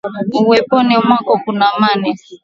[0.41, 2.13] Uweponi mwako kuna amani